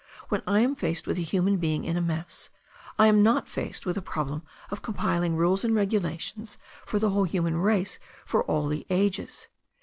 [0.29, 2.49] When I am faced with a human being in a mess
[2.97, 7.25] I am not faced with the problem of compiling rules and regulations for the whole
[7.25, 9.47] human race for all the ages.